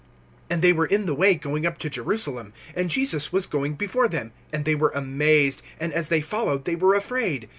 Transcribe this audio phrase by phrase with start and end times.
[0.49, 2.53] (32)And they were in the way going up to Jerusalem.
[2.75, 6.75] And Jesus was going before them; and they were amazed, and as they followed they
[6.75, 7.47] were afraid.